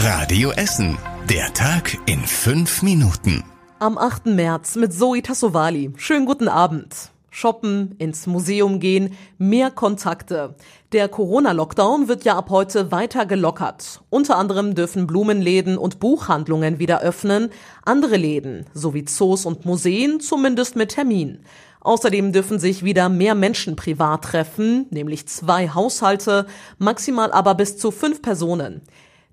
[0.00, 0.96] Radio Essen.
[1.28, 3.42] Der Tag in fünf Minuten.
[3.80, 4.26] Am 8.
[4.26, 5.90] März mit Zoe Tassovali.
[5.96, 7.10] Schönen guten Abend.
[7.30, 10.54] Shoppen, ins Museum gehen, mehr Kontakte.
[10.92, 14.00] Der Corona-Lockdown wird ja ab heute weiter gelockert.
[14.08, 17.50] Unter anderem dürfen Blumenläden und Buchhandlungen wieder öffnen,
[17.84, 21.40] andere Läden sowie Zoos und Museen zumindest mit Termin.
[21.80, 26.46] Außerdem dürfen sich wieder mehr Menschen privat treffen, nämlich zwei Haushalte,
[26.78, 28.82] maximal aber bis zu fünf Personen.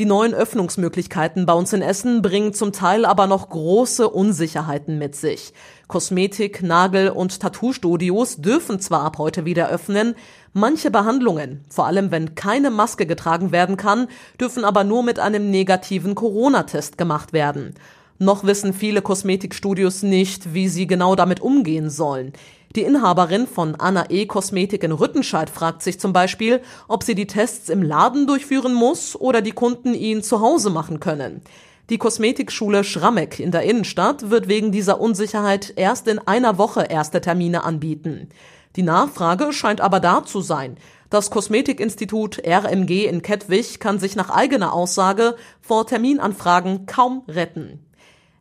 [0.00, 5.14] Die neuen Öffnungsmöglichkeiten bei uns in Essen bringen zum Teil aber noch große Unsicherheiten mit
[5.14, 5.52] sich.
[5.88, 10.14] Kosmetik, Nagel- und Tattoo-Studios dürfen zwar ab heute wieder öffnen,
[10.54, 14.08] manche Behandlungen, vor allem wenn keine Maske getragen werden kann,
[14.40, 17.74] dürfen aber nur mit einem negativen Corona-Test gemacht werden.
[18.18, 22.32] Noch wissen viele Kosmetikstudios nicht, wie sie genau damit umgehen sollen.
[22.76, 24.26] Die Inhaberin von Anna E.
[24.26, 29.16] Kosmetik in Rüttenscheid fragt sich zum Beispiel, ob sie die Tests im Laden durchführen muss
[29.16, 31.42] oder die Kunden ihn zu Hause machen können.
[31.88, 37.20] Die Kosmetikschule Schrammeck in der Innenstadt wird wegen dieser Unsicherheit erst in einer Woche erste
[37.20, 38.28] Termine anbieten.
[38.76, 40.76] Die Nachfrage scheint aber da zu sein.
[41.10, 47.84] Das Kosmetikinstitut RMG in Kettwig kann sich nach eigener Aussage vor Terminanfragen kaum retten.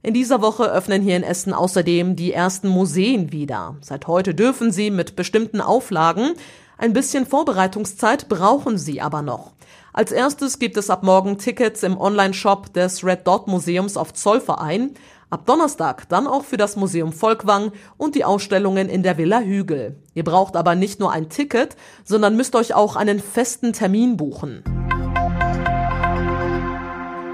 [0.01, 3.75] In dieser Woche öffnen hier in Essen außerdem die ersten Museen wieder.
[3.81, 6.35] Seit heute dürfen sie mit bestimmten Auflagen.
[6.77, 9.51] Ein bisschen Vorbereitungszeit brauchen sie aber noch.
[9.91, 14.91] Als erstes gibt es ab morgen Tickets im Online-Shop des Red Dot Museums auf Zollverein.
[15.29, 19.97] Ab Donnerstag dann auch für das Museum Volkwang und die Ausstellungen in der Villa Hügel.
[20.13, 24.63] Ihr braucht aber nicht nur ein Ticket, sondern müsst euch auch einen festen Termin buchen.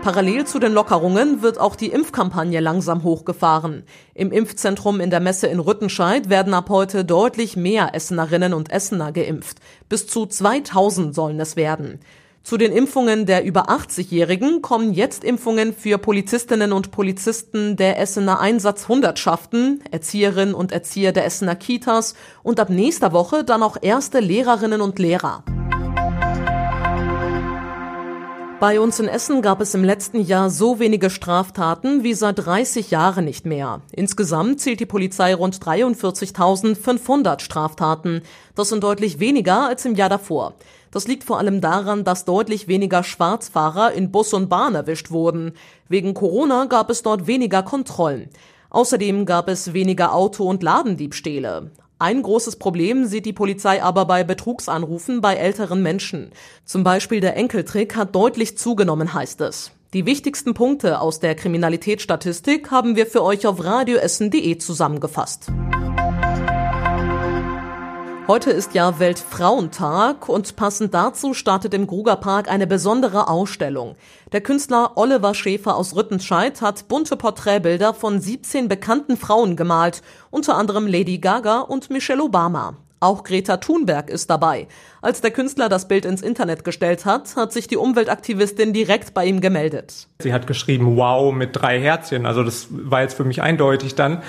[0.05, 3.81] Parallel zu den Lockerungen wird auch die Impfkampagne langsam hochgefahren.
[4.13, 9.11] Im Impfzentrum in der Messe in Rüttenscheid werden ab heute deutlich mehr Essenerinnen und Essener
[9.11, 9.57] geimpft.
[9.89, 12.01] Bis zu 2000 sollen es werden.
[12.43, 18.39] Zu den Impfungen der über 80-Jährigen kommen jetzt Impfungen für Polizistinnen und Polizisten der Essener
[18.39, 24.81] Einsatzhundertschaften, Erzieherinnen und Erzieher der Essener Kitas und ab nächster Woche dann auch erste Lehrerinnen
[24.81, 25.43] und Lehrer.
[28.57, 32.89] Bei uns in Essen gab es im letzten Jahr so wenige Straftaten wie seit 30
[32.89, 33.81] Jahren nicht mehr.
[33.91, 38.21] Insgesamt zählt die Polizei rund 43.500 Straftaten.
[38.55, 40.53] Das sind deutlich weniger als im Jahr davor.
[40.89, 45.51] Das liegt vor allem daran, dass deutlich weniger Schwarzfahrer in Bus und Bahn erwischt wurden.
[45.89, 48.29] Wegen Corona gab es dort weniger Kontrollen.
[48.69, 51.71] Außerdem gab es weniger Auto- und Ladendiebstähle.
[51.97, 56.31] Ein großes Problem sieht die Polizei aber bei Betrugsanrufen bei älteren Menschen.
[56.65, 59.71] Zum Beispiel der Enkeltrick hat deutlich zugenommen, heißt es.
[59.93, 65.49] Die wichtigsten Punkte aus der Kriminalitätsstatistik haben wir für euch auf radioessen.de zusammengefasst.
[68.27, 73.95] Heute ist ja Weltfrauentag und passend dazu startet im Grugerpark eine besondere Ausstellung.
[74.31, 80.55] Der Künstler Oliver Schäfer aus Rüttenscheid hat bunte Porträtbilder von 17 bekannten Frauen gemalt, unter
[80.55, 82.77] anderem Lady Gaga und Michelle Obama.
[82.99, 84.67] Auch Greta Thunberg ist dabei.
[85.03, 89.27] Als der Künstler das Bild ins Internet gestellt hat, hat sich die Umweltaktivistin direkt bei
[89.27, 90.07] ihm gemeldet.
[90.17, 92.25] Sie hat geschrieben, wow, mit drei Herzchen.
[92.25, 94.23] Also das war jetzt für mich eindeutig dann.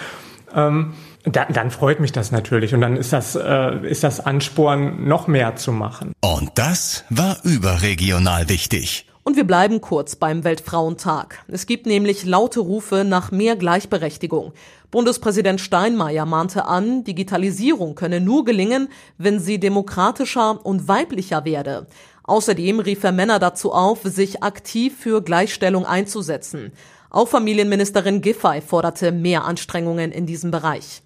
[0.55, 0.93] Ähm
[1.27, 5.27] dann, dann freut mich das natürlich und dann ist das, äh, ist das Ansporn, noch
[5.27, 6.13] mehr zu machen.
[6.21, 9.07] Und das war überregional wichtig.
[9.25, 11.43] Und wir bleiben kurz beim Weltfrauentag.
[11.49, 14.53] Es gibt nämlich laute Rufe nach mehr Gleichberechtigung.
[14.93, 18.89] Bundespräsident Steinmeier mahnte an, Digitalisierung könne nur gelingen,
[19.19, 21.89] wenn sie demokratischer und weiblicher werde.
[22.23, 26.73] Außerdem rief er Männer dazu auf, sich aktiv für Gleichstellung einzusetzen.
[27.11, 31.03] Auch Familienministerin Giffey forderte mehr Anstrengungen in diesem Bereich.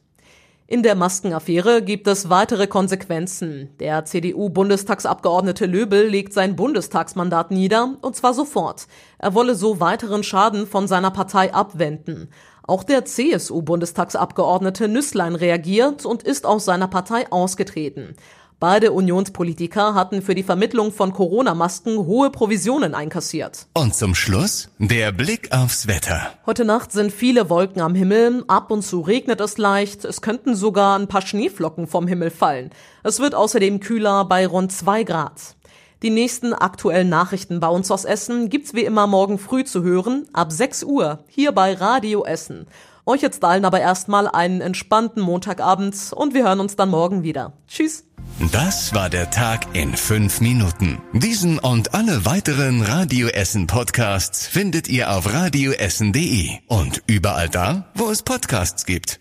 [0.72, 3.70] In der Maskenaffäre gibt es weitere Konsequenzen.
[3.80, 8.86] Der CDU-Bundestagsabgeordnete Löbel legt sein Bundestagsmandat nieder, und zwar sofort.
[9.18, 12.28] Er wolle so weiteren Schaden von seiner Partei abwenden.
[12.62, 18.14] Auch der CSU-Bundestagsabgeordnete Nüsslein reagiert und ist aus seiner Partei ausgetreten.
[18.60, 23.66] Beide Unionspolitiker hatten für die Vermittlung von Corona-Masken hohe Provisionen einkassiert.
[23.72, 26.34] Und zum Schluss der Blick aufs Wetter.
[26.44, 30.54] Heute Nacht sind viele Wolken am Himmel, ab und zu regnet es leicht, es könnten
[30.54, 32.68] sogar ein paar Schneeflocken vom Himmel fallen.
[33.02, 35.56] Es wird außerdem kühler bei rund zwei Grad.
[36.02, 40.28] Die nächsten aktuellen Nachrichten bei uns aus Essen gibt's wie immer morgen früh zu hören,
[40.34, 42.66] ab 6 Uhr, hier bei Radio Essen.
[43.06, 47.52] Euch jetzt allen aber erstmal einen entspannten Montagabend und wir hören uns dann morgen wieder.
[47.66, 48.04] Tschüss.
[48.52, 51.00] Das war der Tag in fünf Minuten.
[51.12, 58.10] Diesen und alle weiteren Radio Essen Podcasts findet ihr auf radioessen.de und überall da, wo
[58.10, 59.20] es Podcasts gibt.